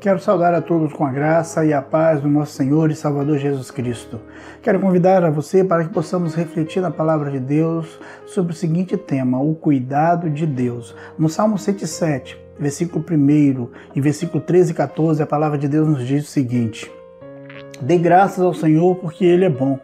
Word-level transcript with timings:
Quero 0.00 0.20
saudar 0.20 0.54
a 0.54 0.62
todos 0.62 0.92
com 0.92 1.04
a 1.04 1.10
graça 1.10 1.64
e 1.64 1.72
a 1.72 1.82
paz 1.82 2.20
do 2.20 2.28
nosso 2.28 2.52
Senhor 2.52 2.88
e 2.88 2.94
Salvador 2.94 3.36
Jesus 3.36 3.68
Cristo. 3.72 4.20
Quero 4.62 4.78
convidar 4.78 5.24
a 5.24 5.30
você 5.30 5.64
para 5.64 5.82
que 5.82 5.92
possamos 5.92 6.36
refletir 6.36 6.80
na 6.80 6.88
palavra 6.88 7.32
de 7.32 7.40
Deus 7.40 7.98
sobre 8.24 8.52
o 8.52 8.56
seguinte 8.56 8.96
tema: 8.96 9.42
o 9.42 9.56
cuidado 9.56 10.30
de 10.30 10.46
Deus. 10.46 10.94
No 11.18 11.28
Salmo 11.28 11.58
107, 11.58 12.40
versículo 12.60 13.04
1 13.10 13.68
e 13.96 14.00
versículo 14.00 14.40
13 14.40 14.70
e 14.70 14.74
14, 14.76 15.20
a 15.20 15.26
palavra 15.26 15.58
de 15.58 15.66
Deus 15.66 15.88
nos 15.88 16.06
diz 16.06 16.28
o 16.28 16.30
seguinte: 16.30 16.88
Dê 17.80 17.98
graças 17.98 18.44
ao 18.44 18.54
Senhor 18.54 18.94
porque 18.94 19.24
Ele 19.24 19.46
é 19.46 19.50
bom. 19.50 19.80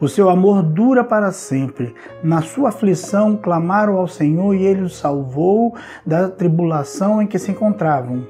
O 0.00 0.08
seu 0.08 0.30
amor 0.30 0.62
dura 0.62 1.04
para 1.04 1.30
sempre. 1.30 1.94
Na 2.24 2.40
sua 2.40 2.70
aflição 2.70 3.36
clamaram 3.36 3.98
ao 3.98 4.08
Senhor 4.08 4.54
e 4.54 4.64
ele 4.64 4.82
os 4.82 4.96
salvou 4.96 5.74
da 6.06 6.30
tribulação 6.30 7.20
em 7.20 7.26
que 7.26 7.38
se 7.38 7.50
encontravam. 7.50 8.26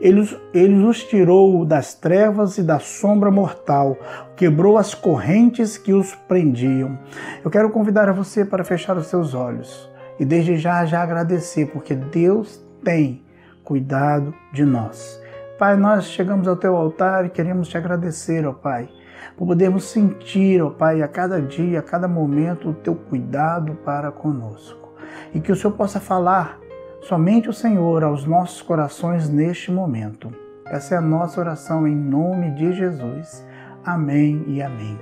Ele, 0.00 0.28
ele 0.52 0.84
os 0.84 1.04
tirou 1.04 1.64
das 1.64 1.94
trevas 1.94 2.58
e 2.58 2.62
da 2.62 2.78
sombra 2.78 3.30
mortal, 3.30 3.96
quebrou 4.36 4.76
as 4.78 4.94
correntes 4.94 5.78
que 5.78 5.92
os 5.92 6.14
prendiam. 6.14 6.98
Eu 7.44 7.50
quero 7.50 7.70
convidar 7.70 8.12
você 8.12 8.44
para 8.44 8.64
fechar 8.64 8.96
os 8.96 9.06
seus 9.06 9.34
olhos 9.34 9.90
e 10.18 10.24
desde 10.24 10.56
já 10.56 10.84
já 10.84 11.02
agradecer, 11.02 11.66
porque 11.66 11.94
Deus 11.94 12.62
tem 12.82 13.22
cuidado 13.64 14.34
de 14.52 14.64
nós. 14.64 15.20
Pai, 15.58 15.76
nós 15.76 16.04
chegamos 16.04 16.46
ao 16.46 16.56
teu 16.56 16.76
altar 16.76 17.24
e 17.24 17.30
queremos 17.30 17.68
te 17.68 17.78
agradecer, 17.78 18.46
ó 18.46 18.52
Pai, 18.52 18.88
por 19.36 19.46
podermos 19.46 19.84
sentir, 19.84 20.62
ó 20.62 20.70
Pai, 20.70 21.02
a 21.02 21.08
cada 21.08 21.40
dia, 21.40 21.80
a 21.80 21.82
cada 21.82 22.06
momento, 22.06 22.70
o 22.70 22.74
teu 22.74 22.94
cuidado 22.94 23.74
para 23.84 24.10
conosco. 24.12 24.94
E 25.34 25.40
que 25.40 25.50
o 25.50 25.56
Senhor 25.56 25.72
possa 25.72 25.98
falar 25.98 26.58
somente 27.02 27.48
o 27.48 27.52
Senhor 27.52 28.02
aos 28.02 28.24
nossos 28.24 28.62
corações 28.62 29.28
neste 29.28 29.70
momento. 29.70 30.32
Essa 30.66 30.96
é 30.96 30.98
a 30.98 31.02
nossa 31.02 31.40
oração 31.40 31.86
em 31.86 31.94
nome 31.94 32.50
de 32.52 32.72
Jesus. 32.72 33.46
Amém 33.84 34.44
e 34.48 34.60
amém. 34.60 34.98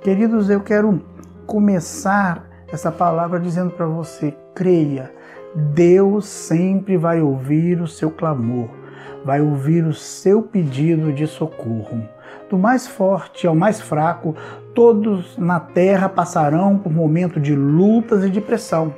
Queridos, 0.00 0.48
eu 0.48 0.60
quero 0.60 1.02
começar 1.46 2.48
essa 2.72 2.92
palavra 2.92 3.40
dizendo 3.40 3.70
para 3.70 3.86
você: 3.86 4.34
creia, 4.54 5.12
Deus 5.54 6.26
sempre 6.26 6.96
vai 6.96 7.20
ouvir 7.20 7.80
o 7.80 7.88
seu 7.88 8.10
clamor, 8.10 8.68
vai 9.24 9.40
ouvir 9.40 9.84
o 9.84 9.92
seu 9.92 10.42
pedido 10.42 11.12
de 11.12 11.26
socorro. 11.26 12.02
Do 12.48 12.58
mais 12.58 12.86
forte 12.86 13.46
ao 13.46 13.54
mais 13.54 13.80
fraco, 13.80 14.36
todos 14.74 15.36
na 15.36 15.58
terra 15.58 16.08
passarão 16.08 16.78
por 16.78 16.92
momentos 16.92 17.42
de 17.42 17.54
lutas 17.54 18.24
e 18.24 18.30
de 18.30 18.40
pressão. 18.40 18.94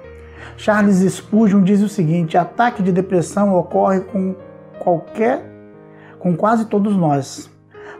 Charles 0.56 1.00
Spurgeon 1.12 1.62
diz 1.62 1.82
o 1.82 1.88
seguinte: 1.88 2.36
ataque 2.36 2.82
de 2.82 2.92
depressão 2.92 3.56
ocorre 3.56 4.00
com 4.00 4.34
qualquer, 4.78 5.42
com 6.18 6.36
quase 6.36 6.66
todos 6.66 6.96
nós. 6.96 7.50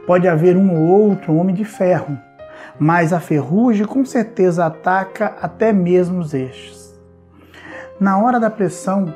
Pode 0.05 0.27
haver 0.27 0.55
um 0.55 0.75
ou 0.75 1.09
outro 1.09 1.35
homem 1.35 1.55
de 1.55 1.65
ferro, 1.65 2.17
mas 2.79 3.11
a 3.11 3.19
ferrugem 3.19 3.85
com 3.85 4.05
certeza 4.05 4.65
ataca 4.65 5.35
até 5.41 5.73
mesmo 5.73 6.19
os 6.19 6.33
estes. 6.33 6.95
Na 7.99 8.17
hora 8.17 8.39
da 8.39 8.49
pressão, 8.49 9.13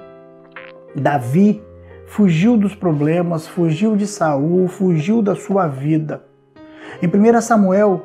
Davi 0.95 1.61
fugiu 2.07 2.57
dos 2.57 2.73
problemas, 2.73 3.47
fugiu 3.47 3.95
de 3.95 4.07
Saul, 4.07 4.67
fugiu 4.67 5.21
da 5.21 5.35
sua 5.35 5.67
vida. 5.67 6.23
Em 7.01 7.07
1 7.07 7.41
Samuel, 7.41 8.03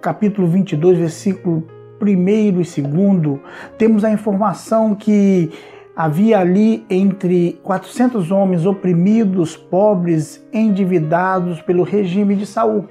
capítulo 0.00 0.46
22, 0.46 0.98
versículo 0.98 1.66
primeiro 1.98 2.60
e 2.60 2.64
segundo, 2.64 3.40
temos 3.78 4.04
a 4.04 4.10
informação 4.10 4.94
que 4.94 5.50
havia 5.96 6.38
ali 6.38 6.84
entre 6.90 7.58
400 7.62 8.30
homens 8.30 8.66
oprimidos, 8.66 9.56
pobres, 9.56 10.46
endividados 10.52 11.62
pelo 11.62 11.82
regime 11.82 12.36
de 12.36 12.44
Saul. 12.44 12.86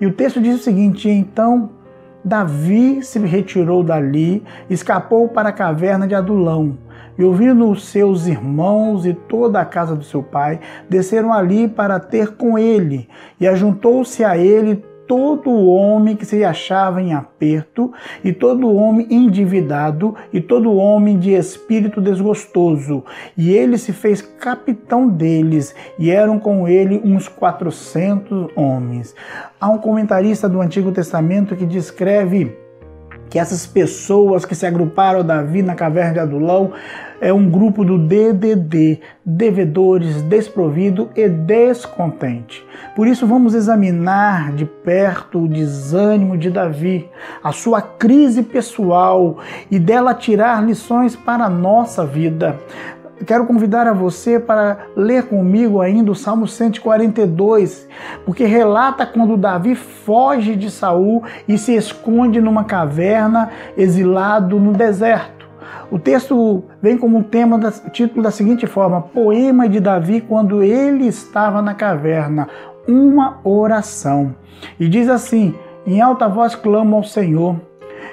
E 0.00 0.06
o 0.06 0.12
texto 0.12 0.40
diz 0.40 0.60
o 0.60 0.62
seguinte: 0.62 1.08
então 1.08 1.70
Davi 2.24 3.02
se 3.02 3.18
retirou 3.20 3.82
dali, 3.82 4.42
escapou 4.68 5.28
para 5.28 5.48
a 5.50 5.52
caverna 5.52 6.06
de 6.06 6.14
Adulão. 6.14 6.78
E 7.18 7.24
ouvindo 7.24 7.70
os 7.70 7.84
seus 7.84 8.26
irmãos 8.26 9.04
e 9.04 9.12
toda 9.12 9.60
a 9.60 9.64
casa 9.64 9.94
do 9.94 10.02
seu 10.02 10.22
pai, 10.22 10.60
desceram 10.88 11.32
ali 11.32 11.68
para 11.68 12.00
ter 12.00 12.36
com 12.36 12.58
ele, 12.58 13.08
e 13.38 13.46
ajuntou-se 13.46 14.24
a 14.24 14.36
ele 14.36 14.82
todo 15.12 15.50
homem 15.50 16.16
que 16.16 16.24
se 16.24 16.42
achava 16.42 17.02
em 17.02 17.12
aperto, 17.12 17.92
e 18.24 18.32
todo 18.32 18.74
homem 18.74 19.06
endividado, 19.10 20.14
e 20.32 20.40
todo 20.40 20.74
homem 20.74 21.18
de 21.18 21.32
espírito 21.32 22.00
desgostoso. 22.00 23.04
E 23.36 23.52
ele 23.52 23.76
se 23.76 23.92
fez 23.92 24.22
capitão 24.22 25.06
deles, 25.06 25.74
e 25.98 26.10
eram 26.10 26.38
com 26.38 26.66
ele 26.66 26.98
uns 27.04 27.28
quatrocentos 27.28 28.48
homens. 28.56 29.14
Há 29.60 29.68
um 29.68 29.76
comentarista 29.76 30.48
do 30.48 30.62
Antigo 30.62 30.90
Testamento 30.90 31.54
que 31.54 31.66
descreve 31.66 32.56
que 33.28 33.38
essas 33.38 33.66
pessoas 33.66 34.46
que 34.46 34.54
se 34.54 34.64
agruparam 34.64 35.20
a 35.20 35.22
Davi 35.22 35.60
na 35.60 35.74
caverna 35.74 36.14
de 36.14 36.20
Adulão 36.20 36.72
é 37.22 37.32
um 37.32 37.48
grupo 37.48 37.84
do 37.84 37.96
DDD, 37.96 38.98
devedores, 39.24 40.22
desprovido 40.22 41.08
e 41.14 41.28
descontente. 41.28 42.66
Por 42.96 43.06
isso 43.06 43.28
vamos 43.28 43.54
examinar 43.54 44.52
de 44.52 44.66
perto 44.66 45.44
o 45.44 45.48
desânimo 45.48 46.36
de 46.36 46.50
Davi, 46.50 47.08
a 47.40 47.52
sua 47.52 47.80
crise 47.80 48.42
pessoal 48.42 49.38
e 49.70 49.78
dela 49.78 50.14
tirar 50.14 50.66
lições 50.66 51.14
para 51.14 51.44
a 51.44 51.48
nossa 51.48 52.04
vida 52.04 52.58
quero 53.24 53.46
convidar 53.46 53.86
a 53.86 53.92
você 53.92 54.40
para 54.40 54.78
ler 54.96 55.28
comigo 55.28 55.80
ainda 55.80 56.10
o 56.10 56.14
Salmo 56.14 56.48
142, 56.48 57.86
porque 58.24 58.44
relata 58.44 59.06
quando 59.06 59.36
Davi 59.36 59.76
foge 59.76 60.56
de 60.56 60.68
Saul 60.68 61.22
e 61.46 61.56
se 61.56 61.72
esconde 61.72 62.40
numa 62.40 62.64
caverna, 62.64 63.50
exilado 63.76 64.58
no 64.58 64.72
deserto. 64.72 65.41
O 65.90 65.98
texto 65.98 66.64
vem 66.80 66.96
como 66.96 67.22
tema, 67.22 67.58
da, 67.58 67.70
título 67.70 68.22
da 68.22 68.30
seguinte 68.30 68.66
forma: 68.66 69.00
Poema 69.00 69.68
de 69.68 69.80
Davi 69.80 70.20
quando 70.20 70.62
ele 70.62 71.06
estava 71.06 71.60
na 71.60 71.74
caverna, 71.74 72.48
uma 72.88 73.40
oração. 73.44 74.34
E 74.78 74.88
diz 74.88 75.08
assim: 75.08 75.54
Em 75.86 76.00
alta 76.00 76.28
voz 76.28 76.54
clamo 76.54 76.96
ao 76.96 77.04
Senhor 77.04 77.56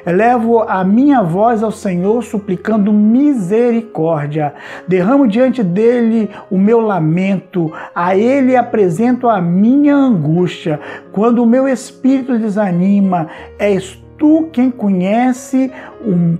Elevo 0.05 0.61
a 0.61 0.83
minha 0.83 1.21
voz 1.21 1.61
ao 1.61 1.71
Senhor 1.71 2.23
suplicando 2.23 2.91
misericórdia. 2.93 4.53
Derramo 4.87 5.27
diante 5.27 5.63
dele 5.63 6.29
o 6.49 6.57
meu 6.57 6.79
lamento, 6.79 7.71
a 7.93 8.15
ele 8.15 8.55
apresento 8.55 9.29
a 9.29 9.41
minha 9.41 9.95
angústia. 9.95 10.79
Quando 11.11 11.43
o 11.43 11.45
meu 11.45 11.67
espírito 11.67 12.37
desanima, 12.37 13.27
és 13.57 14.01
tu 14.17 14.49
quem 14.51 14.71
conhece 14.71 15.71
o, 16.01 16.37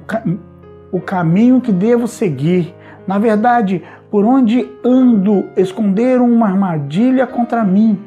o 0.91 0.99
caminho 0.99 1.61
que 1.61 1.71
devo 1.71 2.07
seguir. 2.07 2.73
Na 3.07 3.17
verdade, 3.17 3.83
por 4.11 4.25
onde 4.25 4.69
ando, 4.83 5.45
esconderam 5.55 6.29
uma 6.29 6.47
armadilha 6.47 7.27
contra 7.27 7.63
mim. 7.63 7.99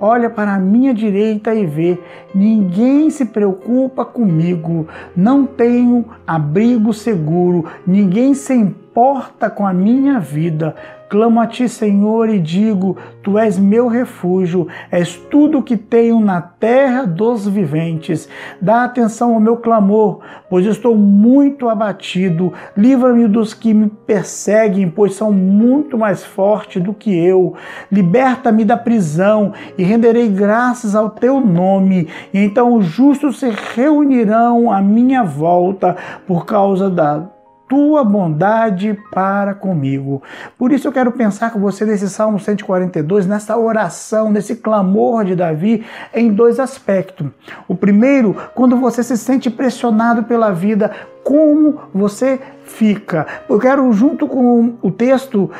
Olha 0.00 0.30
para 0.30 0.54
a 0.54 0.60
minha 0.60 0.94
direita 0.94 1.52
e 1.54 1.66
vê: 1.66 1.98
ninguém 2.34 3.10
se 3.10 3.24
preocupa 3.24 4.04
comigo, 4.04 4.86
não 5.16 5.44
tenho 5.44 6.04
abrigo 6.24 6.92
seguro, 6.92 7.64
ninguém 7.84 8.32
se 8.32 8.52
importa 8.98 9.48
com 9.48 9.64
a 9.64 9.72
minha 9.72 10.18
vida. 10.18 10.74
Clamo 11.08 11.40
a 11.40 11.46
ti, 11.46 11.68
Senhor, 11.68 12.28
e 12.28 12.40
digo: 12.40 12.96
Tu 13.22 13.38
és 13.38 13.56
meu 13.56 13.86
refúgio, 13.86 14.66
és 14.90 15.14
tudo 15.30 15.62
que 15.62 15.76
tenho 15.76 16.20
na 16.20 16.40
terra 16.42 17.06
dos 17.06 17.46
viventes. 17.46 18.28
Dá 18.60 18.82
atenção 18.82 19.34
ao 19.34 19.40
meu 19.40 19.56
clamor, 19.56 20.18
pois 20.50 20.66
estou 20.66 20.96
muito 20.96 21.68
abatido. 21.68 22.52
Livra-me 22.76 23.28
dos 23.28 23.54
que 23.54 23.72
me 23.72 23.88
perseguem, 23.88 24.90
pois 24.90 25.14
são 25.14 25.32
muito 25.32 25.96
mais 25.96 26.24
fortes 26.24 26.82
do 26.82 26.92
que 26.92 27.16
eu. 27.16 27.54
Liberta-me 27.90 28.64
da 28.64 28.76
prisão 28.76 29.52
e 29.78 29.84
renderei 29.84 30.28
graças 30.28 30.96
ao 30.96 31.08
teu 31.08 31.40
nome. 31.40 32.08
E 32.34 32.40
então 32.40 32.74
os 32.74 32.84
justos 32.84 33.38
se 33.38 33.48
reunirão 33.76 34.72
à 34.72 34.82
minha 34.82 35.22
volta 35.22 35.96
por 36.26 36.44
causa 36.44 36.90
da 36.90 37.37
tua 37.68 38.02
bondade 38.02 38.98
para 39.12 39.54
comigo. 39.54 40.22
Por 40.56 40.72
isso 40.72 40.88
eu 40.88 40.92
quero 40.92 41.12
pensar 41.12 41.52
com 41.52 41.60
você 41.60 41.84
nesse 41.84 42.08
Salmo 42.08 42.40
142, 42.40 43.26
nessa 43.26 43.56
oração, 43.56 44.30
nesse 44.30 44.56
clamor 44.56 45.24
de 45.24 45.36
Davi, 45.36 45.84
em 46.14 46.32
dois 46.32 46.58
aspectos. 46.58 47.26
O 47.66 47.74
primeiro, 47.74 48.34
quando 48.54 48.76
você 48.76 49.02
se 49.02 49.16
sente 49.16 49.50
pressionado 49.50 50.24
pela 50.24 50.50
vida, 50.50 50.90
como 51.22 51.80
você 51.92 52.40
fica. 52.64 53.26
Eu 53.48 53.58
quero, 53.58 53.92
junto 53.92 54.26
com 54.26 54.76
o 54.80 54.90
texto, 54.90 55.50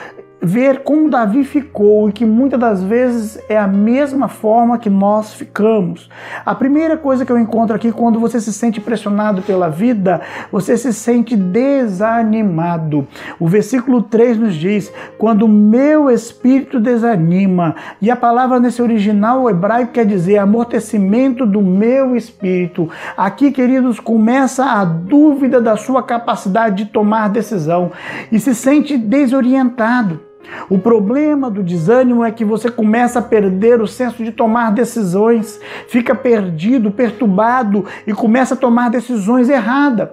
ver 0.40 0.81
como 0.81 1.11
Davi 1.11 1.43
ficou 1.43 2.08
e 2.08 2.12
que 2.12 2.25
muitas 2.25 2.61
das 2.61 2.82
vezes 2.82 3.38
é 3.49 3.58
a 3.58 3.67
mesma 3.67 4.29
forma 4.29 4.79
que 4.79 4.88
nós 4.88 5.35
ficamos. 5.35 6.08
A 6.46 6.55
primeira 6.55 6.96
coisa 6.96 7.26
que 7.26 7.32
eu 7.32 7.38
encontro 7.38 7.75
aqui, 7.75 7.90
quando 7.90 8.20
você 8.20 8.40
se 8.40 8.52
sente 8.52 8.81
pressionado 8.81 9.43
pela 9.43 9.69
vida, 9.69 10.20
você 10.50 10.76
se 10.76 10.93
sente 10.93 11.35
desanimado. 11.37 13.06
O 13.38 13.49
versículo 13.49 14.02
3 14.02 14.38
nos 14.38 14.55
diz: 14.55 14.93
Quando 15.19 15.49
meu 15.49 16.11
espírito 16.11 16.79
desanima, 16.79 17.75
e 18.00 18.11
a 18.11 18.17
palavra 18.17 18.61
nesse 18.61 18.81
original 18.81 19.50
hebraico 19.50 19.93
quer 19.93 20.06
dizer 20.06 20.38
amortecimento 20.38 21.44
do 21.44 21.61
meu 21.61 22.14
espírito. 22.14 22.88
Aqui, 23.17 23.50
queridos, 23.50 23.99
começa 23.99 24.64
a 24.64 24.85
dúvida 24.85 25.61
da 25.61 25.76
sua 25.76 26.02
capacidade 26.02 26.85
de 26.85 26.90
tomar 26.90 27.29
decisão 27.29 27.90
e 28.31 28.38
se 28.38 28.55
sente 28.55 28.96
desorientado. 28.96 30.27
O 30.70 30.79
problema 30.79 31.50
do 31.50 31.62
desânimo 31.62 32.25
é 32.25 32.31
que 32.31 32.44
você 32.44 32.70
começa 32.70 33.19
a 33.19 33.23
perder 33.23 33.81
o 33.81 33.87
senso 33.87 34.23
de 34.23 34.32
tomar 34.32 34.73
decisões, 34.73 35.61
fica 35.88 36.14
perdido, 36.14 36.90
perturbado 36.90 37.85
e 38.06 38.12
começa 38.12 38.55
a 38.55 38.56
tomar 38.56 38.90
decisões 38.90 39.49
erradas. 39.49 40.11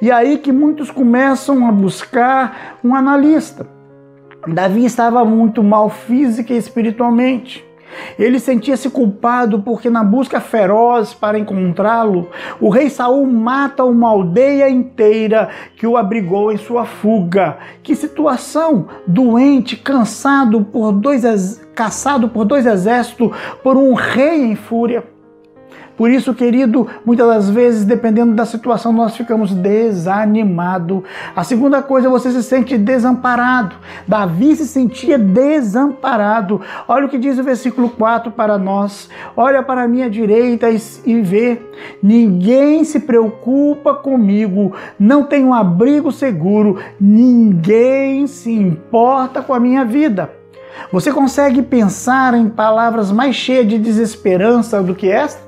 E 0.00 0.10
aí 0.10 0.38
que 0.38 0.52
muitos 0.52 0.90
começam 0.90 1.66
a 1.68 1.72
buscar 1.72 2.78
um 2.82 2.94
analista. 2.94 3.66
Davi 4.46 4.84
estava 4.84 5.24
muito 5.24 5.62
mal 5.62 5.88
física 5.88 6.52
e 6.52 6.56
espiritualmente. 6.56 7.64
Ele 8.18 8.38
sentia-se 8.38 8.90
culpado 8.90 9.60
porque 9.60 9.90
na 9.90 10.02
busca 10.02 10.40
feroz 10.40 11.14
para 11.14 11.38
encontrá-lo, 11.38 12.28
o 12.60 12.68
rei 12.68 12.90
Saul 12.90 13.26
mata 13.26 13.84
uma 13.84 14.08
aldeia 14.08 14.68
inteira 14.68 15.48
que 15.76 15.86
o 15.86 15.96
abrigou 15.96 16.52
em 16.52 16.56
sua 16.56 16.84
fuga. 16.84 17.58
Que 17.82 17.94
situação! 17.94 18.86
Doente, 19.06 19.76
cansado 19.76 20.64
por 20.64 20.92
dois 20.92 21.24
caçado 21.74 22.28
por 22.28 22.44
dois 22.44 22.66
exércitos, 22.66 23.30
por 23.62 23.76
um 23.76 23.94
rei 23.94 24.42
em 24.42 24.56
fúria. 24.56 25.13
Por 25.96 26.10
isso, 26.10 26.34
querido, 26.34 26.88
muitas 27.04 27.26
das 27.28 27.50
vezes, 27.50 27.84
dependendo 27.84 28.34
da 28.34 28.44
situação, 28.44 28.92
nós 28.92 29.16
ficamos 29.16 29.54
desanimados. 29.54 31.02
A 31.36 31.44
segunda 31.44 31.82
coisa, 31.82 32.10
você 32.10 32.32
se 32.32 32.42
sente 32.42 32.76
desamparado. 32.76 33.76
Davi 34.06 34.56
se 34.56 34.66
sentia 34.66 35.16
desamparado. 35.16 36.60
Olha 36.88 37.06
o 37.06 37.08
que 37.08 37.18
diz 37.18 37.38
o 37.38 37.44
versículo 37.44 37.88
4 37.90 38.32
para 38.32 38.58
nós. 38.58 39.08
Olha 39.36 39.62
para 39.62 39.84
a 39.84 39.88
minha 39.88 40.10
direita 40.10 40.66
e 40.68 41.20
vê. 41.20 41.62
Ninguém 42.02 42.82
se 42.82 42.98
preocupa 42.98 43.94
comigo. 43.94 44.72
Não 44.98 45.22
tenho 45.22 45.48
um 45.48 45.54
abrigo 45.54 46.10
seguro. 46.10 46.78
Ninguém 47.00 48.26
se 48.26 48.52
importa 48.52 49.42
com 49.42 49.54
a 49.54 49.60
minha 49.60 49.84
vida. 49.84 50.30
Você 50.90 51.12
consegue 51.12 51.62
pensar 51.62 52.34
em 52.34 52.48
palavras 52.48 53.12
mais 53.12 53.36
cheias 53.36 53.68
de 53.68 53.78
desesperança 53.78 54.82
do 54.82 54.92
que 54.92 55.08
esta? 55.08 55.43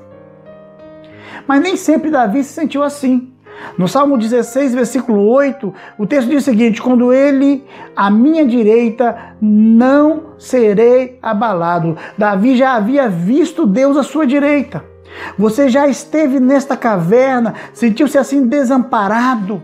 Mas 1.47 1.61
nem 1.61 1.75
sempre 1.77 2.11
Davi 2.11 2.43
se 2.43 2.53
sentiu 2.53 2.83
assim. 2.83 3.31
No 3.77 3.87
Salmo 3.87 4.17
16, 4.17 4.75
versículo 4.75 5.27
8, 5.27 5.73
o 5.97 6.05
texto 6.05 6.29
diz 6.29 6.43
o 6.43 6.45
seguinte: 6.45 6.81
Quando 6.81 7.11
ele 7.11 7.65
à 7.95 8.09
minha 8.09 8.45
direita, 8.45 9.35
não 9.41 10.35
serei 10.37 11.17
abalado. 11.21 11.97
Davi 12.17 12.55
já 12.55 12.73
havia 12.73 13.09
visto 13.09 13.65
Deus 13.65 13.97
à 13.97 14.03
sua 14.03 14.27
direita. 14.27 14.83
Você 15.37 15.69
já 15.69 15.87
esteve 15.87 16.39
nesta 16.39 16.75
caverna, 16.75 17.55
sentiu-se 17.73 18.17
assim 18.17 18.45
desamparado. 18.45 19.63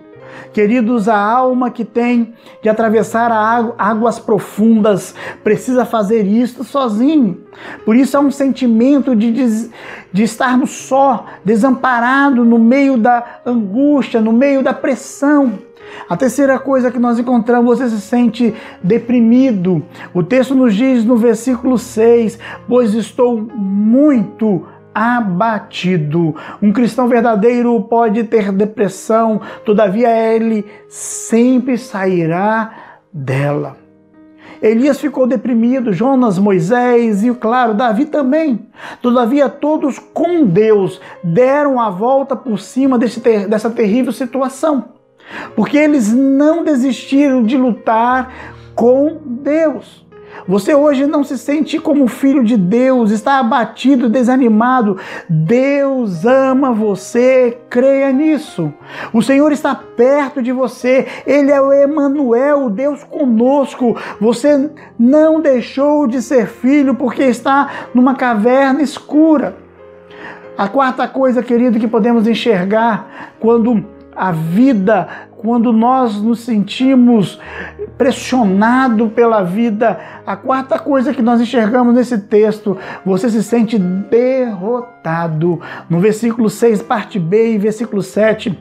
Queridos, 0.53 1.09
a 1.09 1.17
alma 1.17 1.71
que 1.71 1.83
tem 1.83 2.33
de 2.61 2.69
atravessar 2.69 3.31
águas 3.77 4.19
profundas 4.19 5.15
precisa 5.43 5.85
fazer 5.85 6.25
isso 6.25 6.63
sozinho. 6.63 7.41
Por 7.85 7.95
isso 7.95 8.17
há 8.17 8.19
um 8.19 8.31
sentimento 8.31 9.15
de, 9.15 9.31
de, 9.31 9.69
de 10.11 10.23
estarmos 10.23 10.71
só, 10.71 11.25
desamparado 11.43 12.45
no 12.45 12.59
meio 12.59 12.97
da 12.97 13.41
angústia, 13.45 14.21
no 14.21 14.31
meio 14.31 14.61
da 14.61 14.73
pressão. 14.73 15.59
A 16.09 16.17
terceira 16.17 16.59
coisa 16.59 16.91
que 16.91 16.99
nós 16.99 17.17
encontramos, 17.17 17.77
você 17.77 17.89
se 17.89 18.01
sente 18.01 18.53
deprimido. 18.81 19.83
O 20.13 20.21
texto 20.21 20.53
nos 20.53 20.75
diz 20.75 21.05
no 21.05 21.15
versículo 21.15 21.77
6: 21.77 22.37
Pois 22.67 22.93
estou 22.93 23.41
muito 23.41 24.65
abatido. 24.93 26.35
Um 26.61 26.71
cristão 26.71 27.07
verdadeiro 27.07 27.79
pode 27.81 28.23
ter 28.25 28.51
depressão, 28.51 29.41
todavia 29.65 30.09
ele 30.09 30.65
sempre 30.87 31.77
sairá 31.77 32.71
dela. 33.11 33.83
Elias 34.63 34.97
ficou 34.97 35.27
deprimido, 35.27 35.91
Jonas, 35.91 36.39
Moisés 36.39 37.21
e, 37.21 37.33
claro, 37.33 37.73
Davi 37.73 38.05
também. 38.05 38.67
Todavia, 39.01 39.49
todos 39.49 39.99
com 39.99 40.45
Deus 40.45 41.01
deram 41.21 41.81
a 41.81 41.89
volta 41.89 42.33
por 42.33 42.57
cima 42.57 42.97
ter, 42.97 43.45
dessa 43.45 43.69
terrível 43.69 44.13
situação, 44.13 44.85
porque 45.53 45.77
eles 45.77 46.13
não 46.13 46.63
desistiram 46.63 47.43
de 47.43 47.57
lutar 47.57 48.33
com 48.73 49.17
Deus. 49.25 50.05
Você 50.47 50.75
hoje 50.75 51.07
não 51.07 51.23
se 51.23 51.37
sente 51.37 51.79
como 51.79 52.07
filho 52.07 52.43
de 52.43 52.57
Deus, 52.57 53.11
está 53.11 53.39
abatido, 53.39 54.09
desanimado. 54.09 54.97
Deus 55.29 56.25
ama 56.25 56.73
você, 56.73 57.57
creia 57.69 58.11
nisso. 58.11 58.73
O 59.13 59.21
Senhor 59.21 59.51
está 59.51 59.73
perto 59.73 60.41
de 60.41 60.51
você, 60.51 61.07
Ele 61.25 61.51
é 61.51 61.61
o 61.61 61.71
Emanuel, 61.71 62.65
o 62.65 62.69
Deus 62.69 63.03
conosco. 63.03 63.95
Você 64.19 64.69
não 64.99 65.39
deixou 65.39 66.07
de 66.07 66.21
ser 66.21 66.47
filho 66.47 66.95
porque 66.95 67.23
está 67.23 67.87
numa 67.93 68.15
caverna 68.15 68.81
escura. 68.81 69.55
A 70.57 70.67
quarta 70.67 71.07
coisa, 71.07 71.41
querido, 71.41 71.79
que 71.79 71.87
podemos 71.87 72.27
enxergar 72.27 73.33
quando 73.39 73.83
a 74.15 74.31
vida, 74.31 75.07
quando 75.31 75.73
nós 75.73 76.21
nos 76.21 76.41
sentimos 76.41 77.39
pressionado 77.97 79.09
pela 79.09 79.43
vida, 79.43 79.99
a 80.25 80.35
quarta 80.35 80.79
coisa 80.79 81.13
que 81.13 81.21
nós 81.21 81.39
enxergamos 81.39 81.93
nesse 81.93 82.17
texto, 82.17 82.77
você 83.05 83.29
se 83.29 83.43
sente 83.43 83.77
derrotado. 83.77 85.61
No 85.89 85.99
versículo 85.99 86.49
6, 86.49 86.81
parte 86.81 87.19
B 87.19 87.53
e 87.53 87.57
versículo 87.57 88.01
7, 88.01 88.57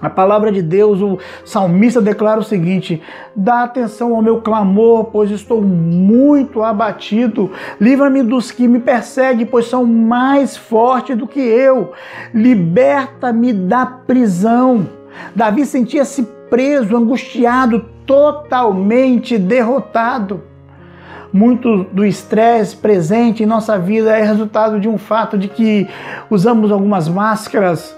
a 0.00 0.08
palavra 0.08 0.50
de 0.50 0.62
Deus, 0.62 1.02
o 1.02 1.18
salmista 1.44 2.00
declara 2.00 2.40
o 2.40 2.44
seguinte: 2.44 3.02
Dá 3.36 3.64
atenção 3.64 4.14
ao 4.16 4.22
meu 4.22 4.40
clamor, 4.40 5.04
pois 5.04 5.30
estou 5.30 5.60
muito 5.60 6.62
abatido. 6.62 7.50
Livra-me 7.78 8.22
dos 8.22 8.50
que 8.50 8.66
me 8.66 8.80
perseguem, 8.80 9.44
pois 9.44 9.66
são 9.66 9.84
mais 9.84 10.56
fortes 10.56 11.16
do 11.16 11.26
que 11.26 11.40
eu. 11.40 11.92
Liberta-me 12.32 13.52
da 13.52 13.84
prisão. 13.84 14.88
Davi 15.36 15.66
sentia-se 15.66 16.22
preso, 16.48 16.96
angustiado, 16.96 17.84
totalmente 18.10 19.38
derrotado. 19.38 20.42
Muito 21.32 21.84
do 21.84 22.04
estresse 22.04 22.76
presente 22.76 23.44
em 23.44 23.46
nossa 23.46 23.78
vida 23.78 24.18
é 24.18 24.24
resultado 24.24 24.80
de 24.80 24.88
um 24.88 24.98
fato 24.98 25.38
de 25.38 25.46
que 25.46 25.86
usamos 26.28 26.72
algumas 26.72 27.08
máscaras, 27.08 27.96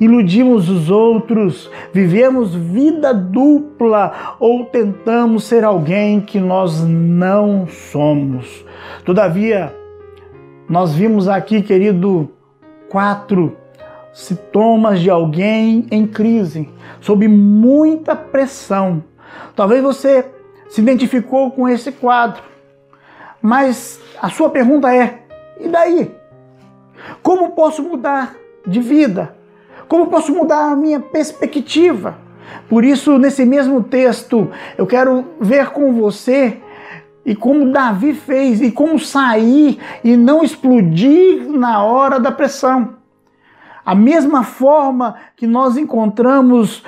iludimos 0.00 0.68
os 0.68 0.90
outros, 0.90 1.70
vivemos 1.92 2.52
vida 2.52 3.14
dupla 3.14 4.34
ou 4.40 4.64
tentamos 4.64 5.44
ser 5.44 5.62
alguém 5.62 6.20
que 6.20 6.40
nós 6.40 6.82
não 6.82 7.68
somos. 7.68 8.64
Todavia, 9.04 9.72
nós 10.68 10.92
vimos 10.92 11.28
aqui, 11.28 11.62
querido, 11.62 12.28
quatro 12.88 13.56
sintomas 14.12 15.00
de 15.00 15.08
alguém 15.08 15.86
em 15.88 16.04
crise, 16.04 16.68
sob 17.00 17.28
muita 17.28 18.16
pressão. 18.16 19.04
Talvez 19.54 19.82
você 19.82 20.24
se 20.68 20.80
identificou 20.80 21.50
com 21.50 21.68
esse 21.68 21.92
quadro, 21.92 22.42
mas 23.40 24.00
a 24.20 24.30
sua 24.30 24.50
pergunta 24.50 24.94
é: 24.94 25.22
e 25.60 25.68
daí? 25.68 26.14
Como 27.22 27.52
posso 27.52 27.82
mudar 27.82 28.34
de 28.66 28.80
vida? 28.80 29.36
Como 29.88 30.06
posso 30.06 30.32
mudar 30.32 30.72
a 30.72 30.76
minha 30.76 31.00
perspectiva? 31.00 32.16
Por 32.68 32.84
isso, 32.84 33.18
nesse 33.18 33.44
mesmo 33.44 33.82
texto, 33.82 34.50
eu 34.78 34.86
quero 34.86 35.26
ver 35.40 35.70
com 35.70 35.92
você 35.92 36.60
e 37.24 37.34
como 37.34 37.70
Davi 37.70 38.14
fez 38.14 38.60
e 38.60 38.70
como 38.70 38.98
sair 38.98 39.78
e 40.02 40.16
não 40.16 40.42
explodir 40.42 41.48
na 41.50 41.82
hora 41.82 42.18
da 42.18 42.32
pressão. 42.32 42.94
A 43.84 43.94
mesma 43.94 44.44
forma 44.44 45.16
que 45.36 45.46
nós 45.46 45.76
encontramos 45.76 46.84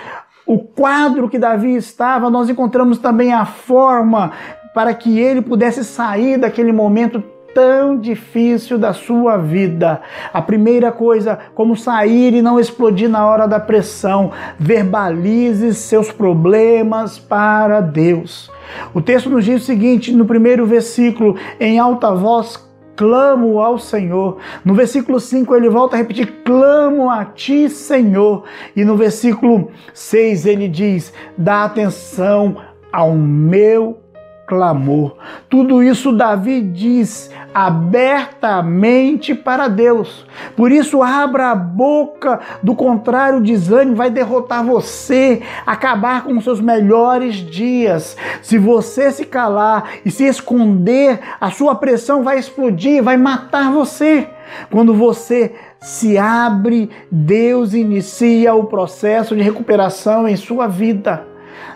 o 0.47 0.59
quadro 0.59 1.29
que 1.29 1.39
Davi 1.39 1.75
estava, 1.75 2.29
nós 2.31 2.49
encontramos 2.49 2.99
também 2.99 3.33
a 3.33 3.45
forma 3.47 4.33
para 4.75 4.93
que 4.93 5.19
ele 5.19 5.41
pudesse 5.41 5.85
sair 5.85 6.39
daquele 6.39 6.73
momento 6.73 7.23
tão 7.55 7.97
difícil 7.97 8.77
da 8.77 8.93
sua 8.93 9.37
vida. 9.37 10.03
A 10.33 10.43
primeira 10.43 10.91
coisa, 10.91 11.39
como 11.55 11.77
sair 11.77 12.35
e 12.35 12.43
não 12.43 12.59
explodir 12.59 13.09
na 13.09 13.25
hora 13.25 13.47
da 13.47 13.61
pressão, 13.61 14.33
verbalize 14.59 15.73
seus 15.75 16.11
problemas 16.11 17.19
para 17.19 17.81
Deus. 17.81 18.51
O 18.93 19.01
texto 19.01 19.31
nos 19.31 19.45
diz 19.45 19.63
o 19.63 19.65
seguinte, 19.65 20.13
no 20.13 20.25
primeiro 20.25 20.67
versículo, 20.67 21.37
em 21.61 21.79
alta 21.79 22.13
voz, 22.13 22.57
clamo 22.97 23.61
ao 23.61 23.79
Senhor. 23.79 24.39
No 24.65 24.75
versículo 24.75 25.21
5 25.21 25.55
ele 25.55 25.69
volta 25.69 25.97
a 25.97 25.99
repetir: 25.99 26.43
clamo 26.45 27.11
a 27.11 27.25
ti, 27.25 27.69
Senhor. 27.69 28.45
E 28.75 28.85
no 28.85 28.97
versículo 28.97 29.71
6 29.93 30.47
ele 30.47 30.69
diz: 30.69 31.13
dá 31.37 31.65
atenção 31.65 32.57
ao 32.93 33.15
meu 33.15 34.04
clamor. 34.47 35.17
Tudo 35.49 35.83
isso 35.83 36.13
Davi 36.13 36.61
diz 36.61 37.31
abertamente 37.55 39.35
para 39.35 39.69
Deus. 39.69 40.27
Por 40.57 40.73
isso, 40.73 41.03
abra 41.03 41.51
a 41.51 41.55
boca, 41.55 42.41
do 42.63 42.75
contrário, 42.75 43.39
o 43.39 43.43
desânimo 43.43 43.97
vai 43.97 44.11
derrotar 44.11 44.65
você, 44.65 45.43
acabar 45.65 46.25
com 46.25 46.37
os 46.37 46.45
seus 46.45 46.61
melhores 46.61 47.37
dias. 47.37 48.17
Se 48.43 48.59
você 48.59 49.11
se 49.13 49.25
calar 49.25 49.91
e 50.05 50.11
se 50.11 50.25
esconder, 50.25 51.21
a 51.41 51.51
sua 51.51 51.75
pressão 51.75 52.23
vai 52.23 52.39
explodir, 52.39 53.03
vai 53.03 53.17
matar 53.17 53.71
você. 53.71 54.29
Quando 54.71 54.93
você 54.95 55.55
se 55.81 56.19
abre, 56.19 56.91
Deus 57.11 57.75
inicia 57.75 58.55
o 58.55 58.65
processo 58.65 59.37
de 59.37 59.43
recuperação 59.43 60.27
em 60.29 60.37
sua 60.37 60.67
vida. 60.67 61.25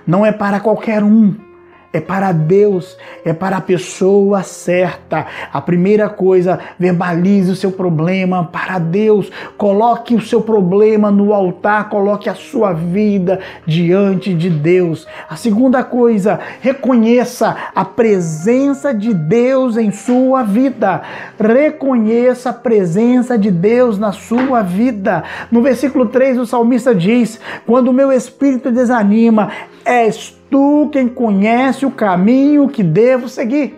Não 0.06 0.24
é 0.24 0.32
para 0.32 0.60
qualquer 0.60 1.02
um 1.04 1.47
é 1.90 2.00
para 2.00 2.32
Deus, 2.32 2.98
é 3.24 3.32
para 3.32 3.56
a 3.56 3.60
pessoa 3.62 4.42
certa. 4.42 5.26
A 5.50 5.60
primeira 5.60 6.08
coisa, 6.08 6.58
verbalize 6.78 7.50
o 7.50 7.56
seu 7.56 7.72
problema 7.72 8.44
para 8.44 8.78
Deus. 8.78 9.30
Coloque 9.56 10.14
o 10.14 10.20
seu 10.20 10.42
problema 10.42 11.10
no 11.10 11.32
altar, 11.32 11.88
coloque 11.88 12.28
a 12.28 12.34
sua 12.34 12.74
vida 12.74 13.40
diante 13.66 14.34
de 14.34 14.50
Deus. 14.50 15.06
A 15.30 15.36
segunda 15.36 15.82
coisa, 15.82 16.38
reconheça 16.60 17.56
a 17.74 17.84
presença 17.84 18.92
de 18.92 19.14
Deus 19.14 19.78
em 19.78 19.90
sua 19.90 20.42
vida. 20.42 21.00
Reconheça 21.40 22.50
a 22.50 22.54
presença 22.54 23.38
de 23.38 23.50
Deus 23.50 23.98
na 23.98 24.12
sua 24.12 24.62
vida. 24.62 25.24
No 25.50 25.62
versículo 25.62 26.06
3, 26.06 26.38
o 26.38 26.46
salmista 26.46 26.94
diz: 26.94 27.40
Quando 27.66 27.88
o 27.88 27.94
meu 27.94 28.12
espírito 28.12 28.70
desanima, 28.70 29.50
és 29.84 30.37
tu 30.50 30.88
quem 30.92 31.08
conhece 31.08 31.84
o 31.86 31.90
caminho 31.90 32.68
que 32.68 32.82
devo 32.82 33.28
seguir. 33.28 33.76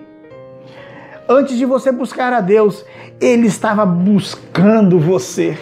Antes 1.29 1.57
de 1.57 1.65
você 1.65 1.93
buscar 1.93 2.33
a 2.33 2.41
Deus, 2.41 2.85
Ele 3.21 3.47
estava 3.47 3.87
buscando 3.87 4.99
você. 4.99 5.57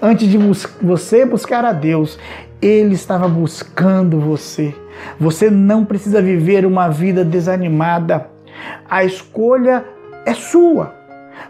Antes 0.00 0.28
de 0.28 0.38
você 0.82 1.24
buscar 1.24 1.64
a 1.64 1.72
Deus, 1.72 2.18
Ele 2.60 2.94
estava 2.94 3.26
buscando 3.26 4.20
você. 4.20 4.74
Você 5.18 5.50
não 5.50 5.84
precisa 5.84 6.20
viver 6.20 6.66
uma 6.66 6.88
vida 6.88 7.24
desanimada. 7.24 8.28
A 8.88 9.04
escolha 9.04 9.84
é 10.26 10.34
sua. 10.34 10.94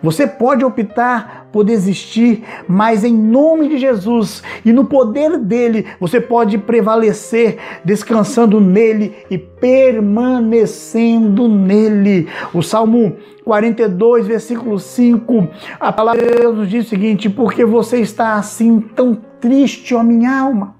Você 0.02 0.26
pode 0.26 0.64
optar 0.64 1.37
por 1.52 1.64
desistir, 1.64 2.42
mas 2.66 3.04
em 3.04 3.14
nome 3.14 3.68
de 3.68 3.78
Jesus 3.78 4.42
e 4.64 4.72
no 4.72 4.84
poder 4.84 5.38
dele, 5.38 5.86
você 5.98 6.20
pode 6.20 6.58
prevalecer 6.58 7.58
descansando 7.84 8.60
nele 8.60 9.14
e 9.30 9.38
permanecendo 9.38 11.48
nele. 11.48 12.28
O 12.52 12.62
Salmo 12.62 13.16
42, 13.44 14.26
versículo 14.26 14.78
5, 14.78 15.48
a 15.80 15.90
palavra 15.92 16.26
de 16.26 16.38
Deus 16.38 16.68
diz 16.68 16.86
o 16.86 16.90
seguinte: 16.90 17.30
Porque 17.30 17.64
você 17.64 18.00
está 18.00 18.34
assim 18.34 18.80
tão 18.80 19.14
triste, 19.40 19.94
ó 19.94 20.02
minha 20.02 20.38
alma? 20.38 20.76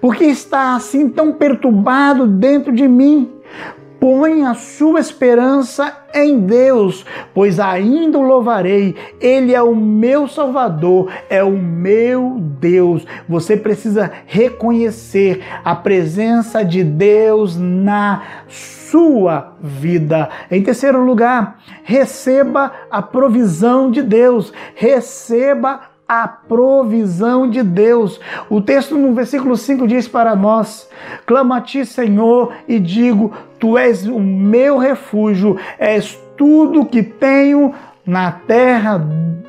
Porque 0.00 0.24
está 0.24 0.74
assim 0.74 1.08
tão 1.08 1.32
perturbado 1.32 2.26
dentro 2.26 2.72
de 2.72 2.88
mim? 2.88 3.30
Põe 4.02 4.42
a 4.42 4.54
sua 4.54 4.98
esperança 4.98 5.96
em 6.12 6.40
Deus, 6.40 7.06
pois 7.32 7.60
ainda 7.60 8.18
o 8.18 8.22
louvarei. 8.22 8.96
Ele 9.20 9.54
é 9.54 9.62
o 9.62 9.76
meu 9.76 10.26
Salvador, 10.26 11.08
é 11.30 11.40
o 11.44 11.52
meu 11.52 12.36
Deus. 12.40 13.06
Você 13.28 13.56
precisa 13.56 14.10
reconhecer 14.26 15.44
a 15.64 15.76
presença 15.76 16.64
de 16.64 16.82
Deus 16.82 17.56
na 17.56 18.22
sua 18.48 19.54
vida. 19.60 20.28
Em 20.50 20.60
terceiro 20.64 21.04
lugar, 21.04 21.60
receba 21.84 22.72
a 22.90 23.00
provisão 23.00 23.88
de 23.88 24.02
Deus, 24.02 24.52
receba 24.74 25.91
a 26.12 26.28
provisão 26.28 27.48
de 27.48 27.62
Deus. 27.62 28.20
O 28.50 28.60
texto 28.60 28.98
no 28.98 29.14
versículo 29.14 29.56
5 29.56 29.88
diz 29.88 30.06
para 30.06 30.36
nós: 30.36 30.88
Clamo 31.24 31.54
a 31.54 31.60
ti, 31.60 31.86
Senhor, 31.86 32.52
e 32.68 32.78
digo: 32.78 33.32
Tu 33.58 33.78
és 33.78 34.06
o 34.06 34.20
meu 34.20 34.76
refúgio, 34.76 35.56
és 35.78 36.20
tudo 36.36 36.84
que 36.84 37.02
tenho 37.02 37.72
na 38.04 38.30
terra 38.32 38.98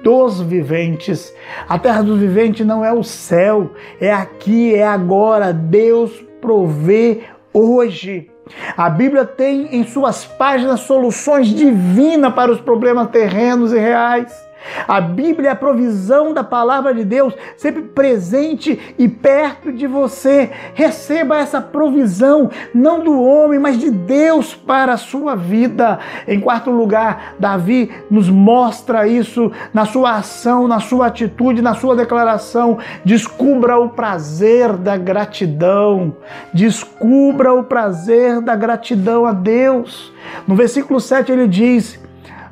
dos 0.02 0.40
viventes. 0.42 1.34
A 1.68 1.78
terra 1.78 2.02
dos 2.02 2.20
viventes 2.20 2.66
não 2.66 2.86
é 2.86 2.94
o 2.94 3.04
céu, 3.04 3.72
é 4.00 4.14
aqui, 4.14 4.74
é 4.74 4.88
agora. 4.88 5.52
Deus 5.52 6.12
provê 6.40 7.24
hoje. 7.54 8.30
A 8.78 8.90
Bíblia 8.90 9.26
tem 9.26 9.76
em 9.76 9.84
suas 9.86 10.26
páginas 10.26 10.82
soluções 10.82 11.48
divinas 11.48 12.34
para 12.34 12.52
os 12.52 12.60
problemas 12.60 13.10
terrenos 13.10 13.74
e 13.74 13.80
reais. 13.80 14.53
A 14.88 15.02
Bíblia 15.02 15.50
é 15.50 15.52
a 15.52 15.56
provisão 15.56 16.34
da 16.34 16.44
palavra 16.44 16.94
de 16.94 17.04
Deus, 17.04 17.34
sempre 17.58 17.82
presente 17.82 18.96
e 18.98 19.08
perto 19.08 19.72
de 19.72 19.88
você. 19.88 20.50
Receba 20.74 21.38
essa 21.38 21.62
provisão, 21.62 22.50
não 22.74 23.04
do 23.04 23.22
homem, 23.22 23.60
mas 23.60 23.78
de 23.78 23.92
Deus 23.92 24.54
para 24.54 24.94
a 24.94 24.98
sua 24.98 25.36
vida. 25.36 26.00
Em 26.28 26.40
quarto 26.40 26.72
lugar, 26.72 27.36
Davi 27.40 27.92
nos 28.10 28.30
mostra 28.30 29.08
isso 29.08 29.52
na 29.74 29.86
sua 29.86 30.18
ação, 30.18 30.68
na 30.68 30.80
sua 30.80 31.08
atitude, 31.08 31.62
na 31.62 31.76
sua 31.76 31.96
declaração. 31.96 32.78
Descubra 33.04 33.78
o 33.78 33.90
prazer 33.90 34.74
da 34.74 34.98
gratidão. 34.98 36.16
Descubra 36.54 37.54
o 37.54 37.64
prazer 37.64 38.42
da 38.42 38.56
gratidão 38.56 39.26
a 39.26 39.32
Deus. 39.32 40.12
No 40.48 40.56
versículo 40.56 41.00
7 41.00 41.32
ele 41.32 41.48
diz: 41.48 42.00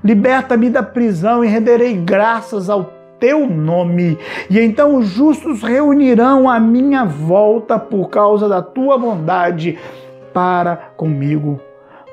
Liberta-me 0.04 0.70
da 0.70 0.82
prisão 0.82 1.44
e 1.44 1.48
renderei 1.48 1.96
graças 1.96 2.70
ao 2.70 2.92
teu 3.20 3.48
nome. 3.48 4.18
E 4.50 4.60
então 4.60 4.96
os 4.96 5.08
justos 5.10 5.62
reunirão 5.62 6.50
a 6.50 6.60
minha 6.60 7.06
volta 7.06 7.78
por 7.78 8.10
causa 8.10 8.50
da 8.50 8.62
tua 8.62 8.98
bondade 8.98 9.78
para 10.34 10.76
comigo. 10.98 11.60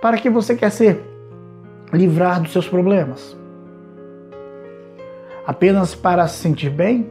Para 0.03 0.19
que 0.19 0.29
você 0.29 0.55
quer 0.55 0.71
ser 0.71 1.03
livrar 1.93 2.43
dos 2.43 2.53
seus 2.53 2.69
problemas? 2.69 3.37
Apenas 5.47 5.95
para 5.95 6.29
se 6.29 6.37
sentir 6.37 6.69
bem? 6.69 7.11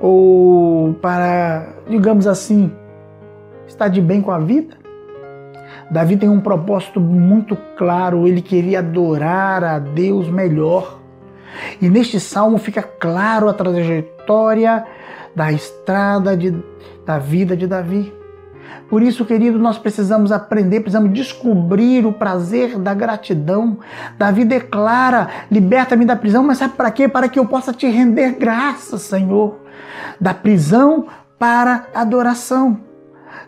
Ou 0.00 0.94
para, 0.94 1.74
digamos 1.86 2.26
assim, 2.26 2.72
estar 3.66 3.88
de 3.88 4.00
bem 4.00 4.22
com 4.22 4.30
a 4.30 4.38
vida? 4.38 4.83
Davi 5.94 6.16
tem 6.16 6.28
um 6.28 6.40
propósito 6.40 6.98
muito 6.98 7.56
claro, 7.76 8.26
ele 8.26 8.42
queria 8.42 8.80
adorar 8.80 9.62
a 9.62 9.78
Deus 9.78 10.28
melhor. 10.28 10.98
E 11.80 11.88
neste 11.88 12.18
salmo 12.18 12.58
fica 12.58 12.82
claro 12.82 13.48
a 13.48 13.54
trajetória 13.54 14.84
da 15.36 15.52
estrada 15.52 16.36
de, 16.36 16.52
da 17.06 17.20
vida 17.20 17.56
de 17.56 17.68
Davi. 17.68 18.12
Por 18.88 19.04
isso, 19.04 19.24
querido, 19.24 19.56
nós 19.56 19.78
precisamos 19.78 20.32
aprender, 20.32 20.80
precisamos 20.80 21.12
descobrir 21.12 22.04
o 22.04 22.12
prazer 22.12 22.76
da 22.76 22.92
gratidão. 22.92 23.78
Davi 24.18 24.44
declara: 24.44 25.28
liberta-me 25.48 26.04
da 26.04 26.16
prisão, 26.16 26.42
mas 26.42 26.58
sabe 26.58 26.74
para 26.74 26.90
quê? 26.90 27.06
Para 27.06 27.28
que 27.28 27.38
eu 27.38 27.46
possa 27.46 27.72
te 27.72 27.86
render 27.86 28.32
graças, 28.32 29.02
Senhor. 29.02 29.60
Da 30.20 30.34
prisão 30.34 31.06
para 31.38 31.86
adoração. 31.94 32.80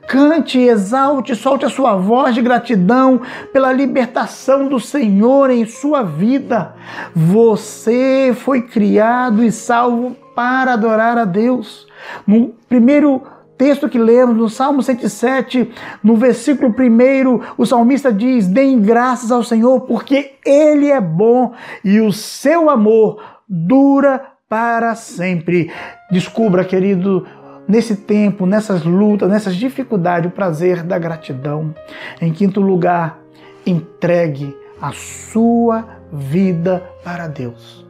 Cante, 0.07 0.59
exalte, 0.59 1.35
solte 1.35 1.65
a 1.65 1.69
sua 1.69 1.97
voz 1.97 2.35
de 2.35 2.41
gratidão 2.41 3.21
pela 3.53 3.73
libertação 3.73 4.69
do 4.69 4.79
Senhor 4.79 5.51
em 5.51 5.67
sua 5.67 6.03
vida. 6.03 6.75
Você 7.15 8.33
foi 8.37 8.63
criado 8.63 9.43
e 9.43 9.51
salvo 9.51 10.17
para 10.35 10.75
adorar 10.75 11.19
a 11.19 11.25
Deus. 11.25 11.87
No 12.27 12.55
primeiro 12.69 13.23
texto 13.59 13.89
que 13.89 13.99
lemos, 13.99 14.37
no 14.37 14.49
Salmo 14.49 14.83
107, 14.83 15.73
no 16.05 16.17
versículo 16.17 16.69
1, 16.69 17.41
o 17.59 17.67
salmista 17.67 18.13
diz: 18.13 18.47
Deem 18.47 18.81
graças 18.81 19.33
ao 19.33 19.43
Senhor, 19.43 19.81
porque 19.81 20.35
Ele 20.45 20.91
é 20.91 21.01
bom 21.01 21.53
e 21.85 22.01
o 22.01 22.13
seu 22.13 22.71
amor 22.71 23.21
dura 23.49 24.37
para 24.49 24.95
sempre. 24.95 25.73
Descubra, 26.11 26.65
querido, 26.65 27.27
nesse 27.69 27.97
tempo, 27.97 28.47
nessas 28.47 28.85
lutas, 28.85 29.29
nessas 29.29 29.57
dificuldades, 29.57 30.31
o 30.31 30.35
prazer 30.35 30.83
da 30.83 30.99
gratidão. 30.99 31.75
Em 32.21 32.33
quinto 32.33 32.61
lugar, 32.61 33.21
entregue 33.67 34.57
a 34.81 34.93
sua 34.93 35.85
vida 36.13 36.83
para 37.03 37.27
Deus. 37.27 37.85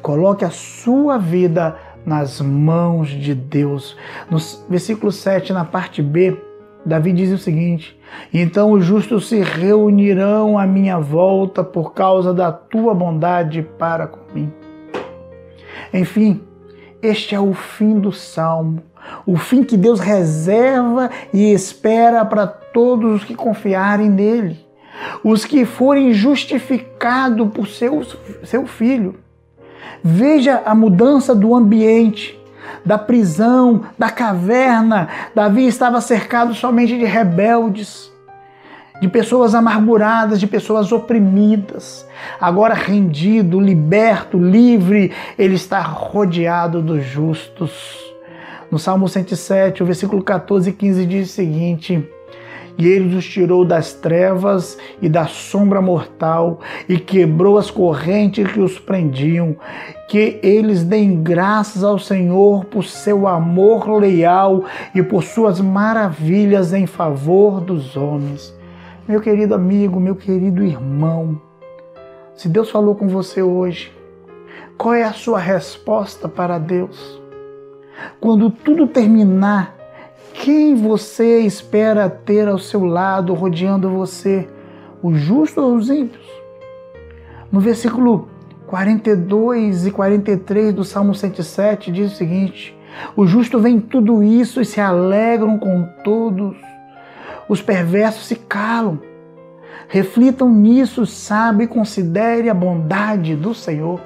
Coloque 0.00 0.44
a 0.44 0.50
sua 0.50 1.18
vida 1.18 1.76
nas 2.06 2.40
mãos 2.40 3.08
de 3.08 3.34
Deus. 3.34 3.96
No 4.30 4.38
versículo 4.68 5.10
7, 5.12 5.52
na 5.52 5.64
parte 5.64 6.02
B, 6.02 6.36
Davi 6.84 7.12
diz 7.12 7.30
o 7.30 7.38
seguinte: 7.38 7.98
Então 8.32 8.72
os 8.72 8.84
justos 8.84 9.28
se 9.28 9.40
reunirão 9.40 10.58
à 10.58 10.66
minha 10.66 10.98
volta 10.98 11.62
por 11.62 11.92
causa 11.92 12.32
da 12.32 12.50
tua 12.50 12.94
bondade 12.94 13.62
para 13.78 14.06
comigo. 14.06 14.52
Enfim, 15.92 16.40
este 17.02 17.34
é 17.34 17.40
o 17.40 17.52
fim 17.52 17.98
do 17.98 18.12
salmo, 18.12 18.82
o 19.26 19.36
fim 19.36 19.62
que 19.62 19.76
Deus 19.76 20.00
reserva 20.00 21.10
e 21.32 21.52
espera 21.52 22.24
para 22.24 22.46
todos 22.46 23.16
os 23.16 23.24
que 23.24 23.34
confiarem 23.34 24.08
nele, 24.08 24.58
os 25.22 25.44
que 25.44 25.64
forem 25.64 26.12
justificados 26.12 27.48
por 27.52 27.66
seu, 27.66 28.02
seu 28.44 28.66
filho. 28.66 29.16
Veja 30.02 30.62
a 30.64 30.74
mudança 30.74 31.34
do 31.34 31.54
ambiente, 31.54 32.38
da 32.84 32.98
prisão, 32.98 33.82
da 33.98 34.10
caverna. 34.10 35.08
Davi 35.34 35.66
estava 35.66 36.00
cercado 36.00 36.54
somente 36.54 36.96
de 36.96 37.04
rebeldes, 37.04 38.10
de 39.00 39.08
pessoas 39.08 39.54
amarguradas, 39.54 40.40
de 40.40 40.46
pessoas 40.46 40.90
oprimidas. 40.92 42.06
Agora 42.40 42.74
rendido, 42.74 43.60
liberto, 43.60 44.38
livre, 44.38 45.12
ele 45.38 45.54
está 45.54 45.80
rodeado 45.80 46.82
dos 46.82 47.04
justos. 47.04 48.08
No 48.70 48.78
Salmo 48.78 49.08
107, 49.08 49.82
o 49.82 49.86
versículo 49.86 50.22
14 50.22 50.70
e 50.70 50.72
15 50.72 51.06
diz 51.06 51.30
o 51.30 51.32
seguinte: 51.32 52.08
e 52.78 52.86
ele 52.86 53.16
os 53.16 53.26
tirou 53.28 53.64
das 53.64 53.92
trevas 53.92 54.78
e 55.02 55.08
da 55.08 55.26
sombra 55.26 55.82
mortal 55.82 56.60
e 56.88 56.96
quebrou 56.96 57.58
as 57.58 57.72
correntes 57.72 58.50
que 58.52 58.60
os 58.60 58.78
prendiam. 58.78 59.56
Que 60.08 60.38
eles 60.44 60.84
deem 60.84 61.20
graças 61.20 61.82
ao 61.82 61.98
Senhor 61.98 62.64
por 62.66 62.84
seu 62.84 63.26
amor 63.26 63.90
leal 63.90 64.64
e 64.94 65.02
por 65.02 65.24
suas 65.24 65.60
maravilhas 65.60 66.72
em 66.72 66.86
favor 66.86 67.60
dos 67.60 67.96
homens. 67.96 68.56
Meu 69.08 69.20
querido 69.20 69.56
amigo, 69.56 69.98
meu 69.98 70.14
querido 70.14 70.62
irmão, 70.62 71.40
se 72.36 72.48
Deus 72.48 72.70
falou 72.70 72.94
com 72.94 73.08
você 73.08 73.42
hoje, 73.42 73.92
qual 74.76 74.94
é 74.94 75.02
a 75.02 75.12
sua 75.12 75.40
resposta 75.40 76.28
para 76.28 76.58
Deus? 76.58 77.17
Quando 78.20 78.50
tudo 78.50 78.86
terminar, 78.86 79.76
quem 80.34 80.74
você 80.74 81.40
espera 81.40 82.08
ter 82.08 82.48
ao 82.48 82.58
seu 82.58 82.84
lado, 82.84 83.34
rodeando 83.34 83.90
você? 83.90 84.48
Os 85.02 85.18
justos 85.18 85.62
ou 85.62 85.76
os 85.76 85.90
ímpios? 85.90 86.26
No 87.50 87.60
versículo 87.60 88.28
42 88.66 89.86
e 89.86 89.90
43 89.90 90.74
do 90.74 90.84
Salmo 90.84 91.14
107 91.14 91.90
diz 91.90 92.12
o 92.12 92.16
seguinte: 92.16 92.76
O 93.16 93.26
justo 93.26 93.58
vê 93.58 93.80
tudo 93.80 94.22
isso 94.22 94.60
e 94.60 94.64
se 94.64 94.80
alegram 94.80 95.58
com 95.58 95.84
todos. 96.04 96.56
Os 97.48 97.62
perversos 97.62 98.26
se 98.26 98.36
calam. 98.36 99.00
Reflitam 99.88 100.52
nisso, 100.52 101.06
sabe, 101.06 101.64
e 101.64 101.68
considere 101.68 102.50
a 102.50 102.54
bondade 102.54 103.34
do 103.34 103.54
Senhor. 103.54 103.98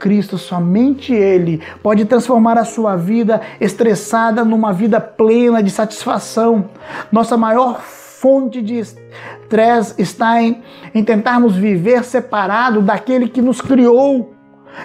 Cristo, 0.00 0.38
somente 0.38 1.12
Ele 1.12 1.60
pode 1.82 2.06
transformar 2.06 2.58
a 2.58 2.64
sua 2.64 2.96
vida 2.96 3.40
estressada 3.60 4.44
numa 4.44 4.72
vida 4.72 4.98
plena 4.98 5.62
de 5.62 5.70
satisfação. 5.70 6.70
Nossa 7.12 7.36
maior 7.36 7.80
fonte 7.80 8.60
de 8.60 8.78
estresse 8.78 9.94
está 10.00 10.42
em, 10.42 10.62
em 10.94 11.04
tentarmos 11.04 11.54
viver 11.54 12.02
separado 12.02 12.80
daquele 12.80 13.28
que 13.28 13.42
nos 13.42 13.60
criou, 13.60 14.34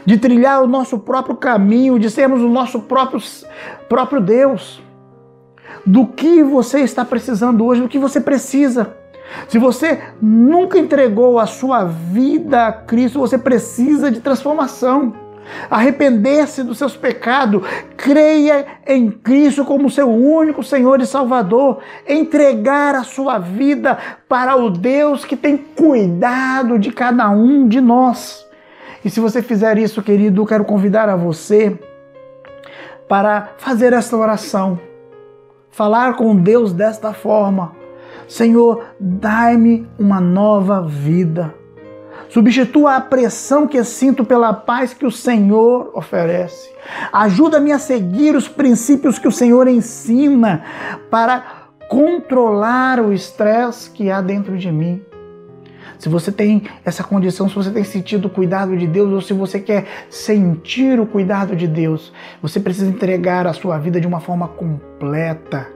de 0.06 0.18
trilhar 0.18 0.62
o 0.62 0.68
nosso 0.68 1.00
próprio 1.00 1.36
caminho, 1.36 1.98
de 1.98 2.10
sermos 2.10 2.42
o 2.42 2.50
nosso 2.50 2.82
próprio, 2.82 3.22
próprio 3.88 4.22
Deus. 4.22 4.84
Do 5.86 6.08
que 6.08 6.44
você 6.44 6.80
está 6.80 7.06
precisando 7.06 7.64
hoje, 7.64 7.82
do 7.82 7.88
que 7.88 8.00
você 8.00 8.20
precisa. 8.20 8.98
Se 9.48 9.58
você 9.58 10.02
nunca 10.22 10.78
entregou 10.78 11.40
a 11.40 11.46
sua 11.46 11.84
vida 11.84 12.68
a 12.68 12.72
Cristo, 12.72 13.20
você 13.20 13.38
precisa 13.38 14.12
de 14.12 14.20
transformação. 14.20 15.14
Arrepender-se 15.70 16.64
dos 16.64 16.80
seus 16.80 16.98
pecados, 16.98 17.62
creia 17.96 18.66
em 18.88 19.12
Cristo 19.12 19.64
como 19.64 19.92
seu 19.92 20.10
único 20.10 20.64
Senhor 20.64 21.00
e 21.00 21.06
Salvador, 21.06 21.82
entregar 22.08 22.96
a 22.96 23.04
sua 23.04 23.38
vida 23.38 23.96
para 24.28 24.56
o 24.56 24.72
Deus 24.72 25.24
que 25.24 25.38
tem 25.38 25.56
cuidado 25.56 26.80
de 26.80 26.92
cada 26.92 27.30
um 27.30 27.68
de 27.68 27.80
nós. 27.80 28.44
E 29.04 29.10
se 29.10 29.20
você 29.20 29.44
fizer 29.44 29.78
isso, 29.78 30.02
querido, 30.02 30.42
eu 30.42 30.46
quero 30.48 30.66
convidar 30.66 31.08
a 31.10 31.16
você 31.16 31.80
para 33.08 33.50
fazer 33.58 33.94
esta 33.94 34.18
oração, 34.18 34.80
falar 35.70 36.16
com 36.16 36.36
Deus 36.36 36.74
desta 36.74 37.14
forma 37.14 37.85
Senhor, 38.28 38.84
dai-me 39.00 39.88
uma 40.00 40.20
nova 40.20 40.82
vida. 40.82 41.54
Substitua 42.30 42.96
a 42.96 43.02
pressão 43.02 43.68
que 43.68 43.84
sinto 43.84 44.26
pela 44.26 44.54
paz 44.54 44.94
que 44.94 45.06
o 45.06 45.12
Senhor 45.12 45.92
oferece. 45.94 46.70
Ajuda-me 47.14 47.72
a 47.72 47.80
seguir 47.80 48.36
os 48.36 48.48
princípios 48.48 49.20
que 49.20 49.28
o 49.28 49.32
Senhor 49.32 49.68
ensina 49.68 50.64
para 51.10 51.66
controlar 51.88 53.00
o 53.00 53.14
estresse 53.14 53.90
que 53.92 54.10
há 54.10 54.22
dentro 54.22 54.58
de 54.58 54.72
mim. 54.72 55.02
Se 55.98 56.10
você 56.10 56.32
tem 56.32 56.64
essa 56.84 57.04
condição, 57.04 57.48
se 57.48 57.56
você 57.56 57.72
tem 57.72 57.84
sentido 57.84 58.26
o 58.26 58.30
cuidado 58.30 58.76
de 58.76 58.86
Deus 58.86 59.14
ou 59.14 59.22
se 59.22 59.34
você 59.34 59.60
quer 59.60 59.86
sentir 60.10 61.00
o 61.00 61.06
cuidado 61.06 61.56
de 61.56 61.68
Deus, 61.68 62.12
você 62.42 62.60
precisa 62.60 62.90
entregar 62.90 63.48
a 63.48 63.54
sua 63.54 63.78
vida 63.78 64.02
de 64.02 64.08
uma 64.08 64.20
forma 64.20 64.48
completa 64.48 65.75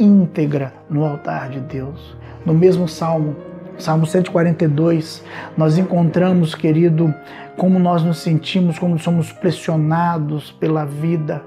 íntegra 0.00 0.72
no 0.88 1.04
altar 1.04 1.50
de 1.50 1.60
Deus. 1.60 2.16
No 2.44 2.54
mesmo 2.54 2.88
salmo, 2.88 3.36
Salmo 3.78 4.06
142, 4.06 5.22
nós 5.56 5.78
encontramos, 5.78 6.54
querido, 6.54 7.14
como 7.56 7.78
nós 7.78 8.02
nos 8.02 8.18
sentimos, 8.18 8.78
como 8.78 8.98
somos 8.98 9.32
pressionados 9.32 10.50
pela 10.52 10.84
vida. 10.84 11.42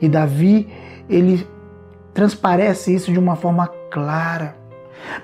E 0.00 0.08
Davi, 0.08 0.68
ele 1.08 1.46
transparece 2.14 2.94
isso 2.94 3.12
de 3.12 3.18
uma 3.18 3.36
forma 3.36 3.66
clara. 3.90 4.56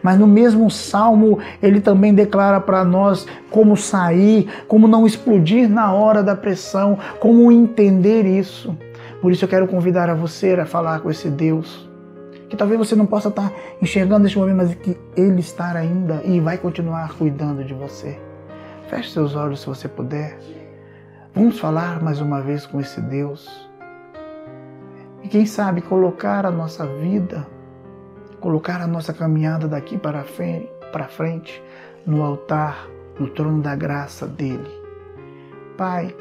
Mas 0.02 0.18
no 0.18 0.26
mesmo 0.26 0.68
salmo, 0.70 1.38
ele 1.62 1.80
também 1.80 2.12
declara 2.12 2.60
para 2.60 2.84
nós 2.84 3.26
como 3.50 3.76
sair, 3.76 4.48
como 4.66 4.88
não 4.88 5.06
explodir 5.06 5.68
na 5.68 5.92
hora 5.92 6.22
da 6.22 6.34
pressão, 6.34 6.98
como 7.20 7.52
entender 7.52 8.26
isso. 8.26 8.76
Por 9.22 9.30
isso 9.30 9.44
eu 9.44 9.48
quero 9.48 9.68
convidar 9.68 10.10
a 10.10 10.14
você 10.14 10.54
a 10.54 10.66
falar 10.66 11.00
com 11.00 11.10
esse 11.10 11.28
Deus 11.28 11.87
que 12.48 12.56
talvez 12.56 12.78
você 12.78 12.96
não 12.96 13.06
possa 13.06 13.28
estar 13.28 13.52
enxergando 13.80 14.20
neste 14.20 14.38
momento, 14.38 14.56
mas 14.56 14.74
que 14.74 14.96
Ele 15.16 15.40
está 15.40 15.72
ainda 15.72 16.22
e 16.24 16.40
vai 16.40 16.56
continuar 16.56 17.14
cuidando 17.14 17.62
de 17.62 17.74
você. 17.74 18.18
Feche 18.88 19.10
seus 19.10 19.34
olhos 19.34 19.60
se 19.60 19.66
você 19.66 19.86
puder. 19.86 20.38
Vamos 21.34 21.58
falar 21.58 22.02
mais 22.02 22.20
uma 22.20 22.40
vez 22.40 22.66
com 22.66 22.80
esse 22.80 23.00
Deus. 23.00 23.68
E 25.22 25.28
quem 25.28 25.44
sabe 25.44 25.82
colocar 25.82 26.46
a 26.46 26.50
nossa 26.50 26.86
vida, 26.86 27.46
colocar 28.40 28.80
a 28.80 28.86
nossa 28.86 29.12
caminhada 29.12 29.68
daqui 29.68 29.98
para 29.98 30.24
frente, 30.24 30.70
para 30.90 31.06
frente 31.06 31.62
no 32.06 32.22
altar, 32.22 32.88
no 33.20 33.28
trono 33.28 33.60
da 33.60 33.76
graça 33.76 34.26
dele. 34.26 34.70
Pai, 35.76 36.16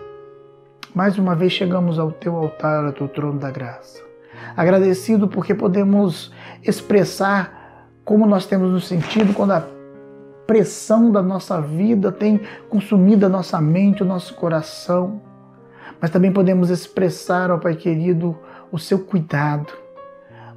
mais 0.93 1.17
uma 1.17 1.35
vez 1.35 1.53
chegamos 1.53 1.97
ao 1.97 2.11
teu 2.11 2.35
altar, 2.35 2.85
ao 2.85 2.91
teu 2.91 3.07
trono 3.07 3.39
da 3.39 3.49
graça 3.49 4.06
agradecido 4.56 5.28
porque 5.28 5.54
podemos 5.54 6.32
expressar 6.63 7.88
como 8.04 8.26
nós 8.26 8.45
temos 8.45 8.71
nos 8.71 8.88
sentido 8.88 9.34
quando 9.34 9.52
a 9.52 9.67
pressão 10.45 11.12
da 11.12 11.21
nossa 11.21 11.60
vida 11.62 12.12
tem 12.12 12.39
consumido 12.69 13.26
a 13.26 13.30
nossa 13.30 13.60
mente, 13.60 14.02
o 14.02 14.06
nosso 14.06 14.34
coração. 14.36 15.21
Mas 16.00 16.10
também 16.10 16.32
podemos 16.32 16.69
expressar, 16.69 17.52
ó 17.52 17.58
Pai 17.58 17.76
querido, 17.76 18.38
o 18.71 18.80
seu 18.80 19.00
cuidado, 19.00 19.73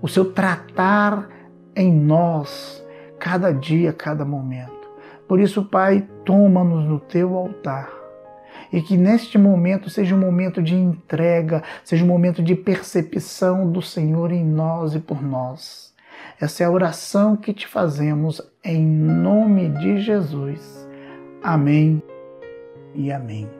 o 0.00 0.08
seu 0.08 0.32
tratar 0.32 1.28
em 1.74 1.92
nós, 1.92 2.84
cada 3.18 3.52
dia, 3.52 3.92
cada 3.92 4.24
momento. 4.24 4.88
Por 5.26 5.40
isso, 5.40 5.64
Pai, 5.64 6.06
toma-nos 6.24 6.84
no 6.84 7.00
teu 7.00 7.36
altar 7.36 7.99
e 8.72 8.80
que 8.80 8.96
neste 8.96 9.36
momento 9.38 9.90
seja 9.90 10.14
um 10.14 10.18
momento 10.18 10.62
de 10.62 10.74
entrega, 10.74 11.62
seja 11.84 12.04
um 12.04 12.08
momento 12.08 12.42
de 12.42 12.54
percepção 12.54 13.70
do 13.70 13.82
Senhor 13.82 14.32
em 14.32 14.44
nós 14.44 14.94
e 14.94 15.00
por 15.00 15.22
nós. 15.22 15.92
Essa 16.40 16.62
é 16.62 16.66
a 16.66 16.70
oração 16.70 17.36
que 17.36 17.52
te 17.52 17.66
fazemos 17.66 18.40
em 18.64 18.84
nome 18.86 19.68
de 19.68 20.00
Jesus. 20.00 20.88
Amém 21.42 22.02
e 22.94 23.12
amém. 23.12 23.59